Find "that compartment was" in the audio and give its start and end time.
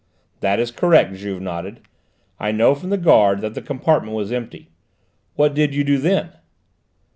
3.53-4.31